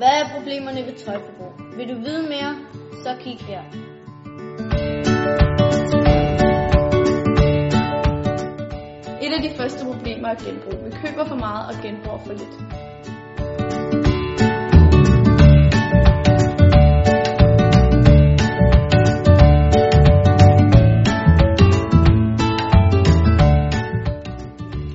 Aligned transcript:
Hvad 0.00 0.08
er 0.08 0.28
problemerne 0.34 0.86
ved 0.86 0.94
tøjforbrug? 0.94 1.52
Vil 1.76 1.88
du 1.88 1.94
vide 1.94 2.22
mere? 2.22 2.56
Så 3.02 3.16
kig 3.20 3.38
her. 3.40 3.62
Et 9.22 9.32
af 9.32 9.42
de 9.42 9.50
første 9.56 9.84
problemer 9.84 10.28
er 10.28 10.34
genbrug. 10.34 10.84
Vi 10.84 10.90
køber 10.90 11.24
for 11.24 11.36
meget 11.36 11.66
og 11.68 11.82
genbruger 11.82 12.18
for 12.18 12.32
lidt. 12.32 12.60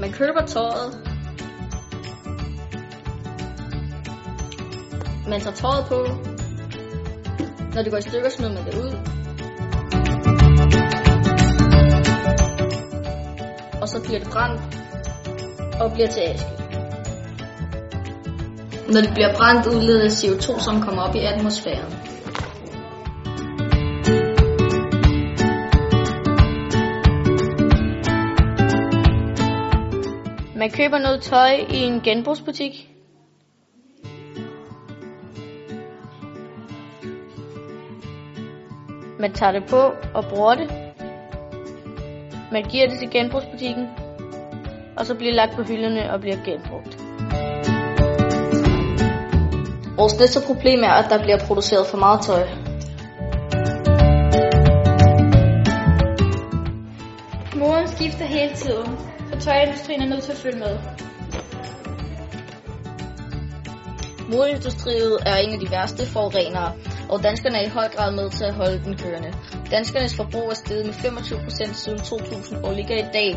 Man 0.00 0.12
køber 0.12 0.46
tøjet. 0.46 1.09
Man 5.30 5.40
tager 5.40 5.56
tøjet 5.56 5.86
på. 5.88 5.98
Når 7.74 7.82
det 7.82 7.90
går 7.92 7.98
i 7.98 8.02
stykker, 8.02 8.30
smider 8.30 8.54
man 8.54 8.64
det 8.64 8.74
ud. 8.74 8.92
Og 13.82 13.88
så 13.88 14.02
bliver 14.04 14.18
det 14.18 14.28
brændt 14.28 14.60
og 15.80 15.92
bliver 15.92 16.08
til 16.08 16.20
aske. 16.20 16.50
Når 18.92 19.00
det 19.00 19.10
bliver 19.14 19.34
brændt, 19.36 19.66
udleder 19.66 20.02
det 20.02 20.10
CO2, 20.10 20.60
som 20.64 20.82
kommer 20.82 21.02
op 21.02 21.14
i 21.14 21.18
atmosfæren. 21.18 21.92
Man 30.56 30.70
køber 30.70 30.98
noget 30.98 31.22
tøj 31.22 31.50
i 31.70 31.76
en 31.76 32.00
genbrugsbutik. 32.00 32.90
Man 39.20 39.32
tager 39.32 39.52
det 39.52 39.64
på 39.70 39.92
og 40.14 40.24
bruger 40.24 40.54
det. 40.54 40.70
Man 42.52 42.64
giver 42.64 42.88
det 42.88 42.98
til 42.98 43.10
genbrugsbutikken, 43.10 43.88
og 44.96 45.06
så 45.06 45.14
bliver 45.14 45.30
det 45.30 45.36
lagt 45.36 45.56
på 45.56 45.62
hylderne 45.62 46.12
og 46.12 46.20
bliver 46.20 46.36
genbrugt. 46.44 46.98
Vores 49.96 50.18
næste 50.18 50.40
problem 50.46 50.82
er, 50.82 50.90
at 50.90 51.10
der 51.10 51.22
bliver 51.22 51.38
produceret 51.46 51.86
for 51.86 51.98
meget 51.98 52.20
tøj. 52.20 52.42
Moden 57.56 57.88
skifter 57.88 58.24
hele 58.24 58.54
tiden, 58.54 58.98
så 59.32 59.40
tøjindustrien 59.40 60.02
er 60.02 60.08
nødt 60.08 60.22
til 60.22 60.32
at 60.32 60.38
følge 60.38 60.58
med. 60.58 60.78
Modeindustriet 64.32 65.18
er 65.26 65.36
en 65.36 65.52
af 65.52 65.60
de 65.60 65.70
værste 65.70 66.06
forurenere, 66.06 66.72
og 67.12 67.22
danskerne 67.22 67.56
er 67.58 67.66
i 67.66 67.68
høj 67.68 67.88
grad 67.88 68.12
med 68.12 68.30
til 68.30 68.44
at 68.44 68.54
holde 68.54 68.80
den 68.84 68.96
kørende. 68.96 69.32
Danskernes 69.70 70.16
forbrug 70.16 70.50
er 70.50 70.54
steget 70.54 70.86
med 70.86 70.94
25% 70.94 71.74
siden 71.74 71.98
2000 71.98 72.64
og 72.64 72.74
ligger 72.74 72.96
i 72.96 73.08
dag 73.12 73.36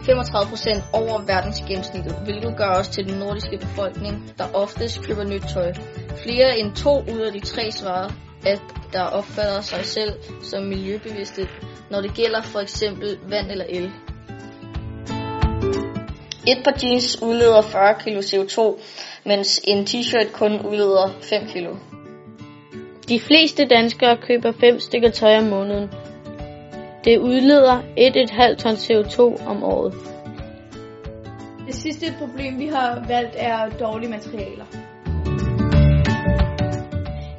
35% 0.00 0.82
over 0.92 1.22
verdensgennemsnittet, 1.26 2.14
hvilket 2.24 2.56
gør 2.56 2.70
os 2.70 2.88
til 2.88 3.08
den 3.08 3.18
nordiske 3.18 3.58
befolkning, 3.58 4.34
der 4.38 4.44
oftest 4.54 5.02
køber 5.06 5.24
nyt 5.24 5.44
tøj. 5.54 5.72
Flere 6.22 6.58
end 6.58 6.74
to 6.74 7.00
ud 7.00 7.20
af 7.20 7.32
de 7.32 7.40
tre 7.40 7.72
svarer, 7.72 8.10
at 8.46 8.62
der 8.92 9.02
opfatter 9.02 9.60
sig 9.60 9.84
selv 9.84 10.12
som 10.42 10.64
miljøbevidste, 10.64 11.48
når 11.90 12.00
det 12.00 12.14
gælder 12.14 12.42
for 12.42 12.60
eksempel 12.60 13.18
vand 13.28 13.50
eller 13.50 13.64
el. 13.68 13.90
Et 16.46 16.64
par 16.64 16.74
jeans 16.82 17.22
udleder 17.22 17.62
40 17.62 17.94
kg 17.94 18.18
CO2, 18.18 18.80
mens 19.24 19.60
en 19.64 19.84
t-shirt 19.84 20.32
kun 20.32 20.60
udleder 20.60 21.10
5 21.22 21.42
kg. 21.46 21.89
De 23.10 23.20
fleste 23.20 23.66
danskere 23.66 24.16
køber 24.16 24.52
5 24.52 24.80
stykker 24.80 25.10
tøj 25.10 25.36
om 25.36 25.44
måneden. 25.44 25.90
Det 27.04 27.18
udleder 27.18 27.80
1,5 27.80 28.54
ton 28.54 28.72
CO2 28.72 29.46
om 29.46 29.62
året. 29.62 29.94
Det 31.66 31.74
sidste 31.74 32.06
problem, 32.18 32.58
vi 32.58 32.66
har 32.66 33.04
valgt, 33.08 33.34
er 33.36 33.68
dårlige 33.68 34.10
materialer. 34.10 34.64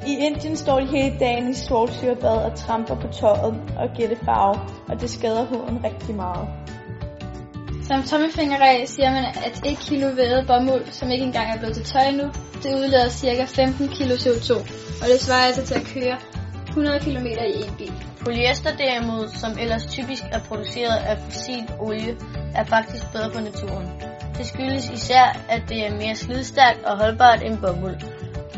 I 0.06 0.26
Indien 0.26 0.56
står 0.56 0.80
de 0.80 0.86
hele 0.86 1.18
dagen 1.20 1.50
i 1.50 1.54
solsyrebad 1.54 2.44
og 2.50 2.54
tramper 2.54 2.94
på 2.94 3.08
tøjet 3.12 3.54
og 3.78 3.90
giver 3.96 4.08
det 4.08 4.18
farve, 4.18 4.60
og 4.88 5.00
det 5.00 5.10
skader 5.10 5.44
huden 5.44 5.84
rigtig 5.84 6.14
meget. 6.14 6.48
Som 7.92 8.02
tommelfingerregel 8.02 8.88
siger 8.88 9.10
man, 9.10 9.24
at 9.24 9.60
1 9.66 9.78
kilo 9.78 10.06
vævet 10.06 10.46
bomuld, 10.46 10.86
som 10.86 11.10
ikke 11.10 11.24
engang 11.24 11.50
er 11.50 11.58
blevet 11.58 11.74
til 11.76 11.84
tøj 11.84 12.10
nu, 12.10 12.26
det 12.62 12.74
udleder 12.74 13.08
ca. 13.08 13.44
15 13.44 13.88
kg 13.88 14.10
CO2, 14.24 14.52
og 15.02 15.06
det 15.12 15.20
svarer 15.20 15.46
altså 15.46 15.66
til 15.66 15.74
at 15.74 15.86
køre 15.94 16.16
100 16.68 17.00
km 17.00 17.26
i 17.26 17.62
en 17.66 17.74
bil. 17.78 17.92
Polyester 18.24 18.76
derimod, 18.76 19.28
som 19.28 19.58
ellers 19.60 19.86
typisk 19.86 20.22
er 20.32 20.38
produceret 20.38 20.96
af 21.10 21.18
fossil 21.18 21.64
olie, 21.80 22.16
er 22.54 22.64
faktisk 22.64 23.04
bedre 23.12 23.30
for 23.32 23.40
naturen. 23.40 23.88
Det 24.38 24.46
skyldes 24.46 24.90
især, 24.90 25.26
at 25.48 25.62
det 25.68 25.86
er 25.86 25.96
mere 25.96 26.14
slidstærkt 26.14 26.84
og 26.84 26.98
holdbart 26.98 27.42
end 27.42 27.58
bomuld, 27.58 27.96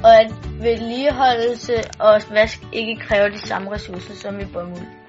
og 0.05 0.21
at 0.21 0.31
vedligeholdelse 0.61 1.75
og 1.99 2.21
vask 2.31 2.59
ikke 2.73 2.97
kræver 2.97 3.29
de 3.29 3.49
samme 3.49 3.71
ressourcer 3.75 4.15
som 4.15 4.41
i 4.41 4.45
bomuld. 4.45 5.04